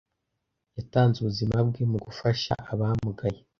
[0.77, 3.39] Yatanze ubuzima bwe mu gufasha abamugaye.